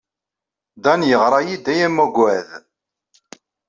Dan 0.83 0.99
yeɣra-iyi-d 1.09 1.65
a 1.73 1.75
amaggad. 1.85 2.47